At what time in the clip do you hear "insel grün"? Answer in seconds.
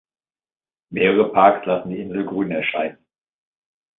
2.01-2.49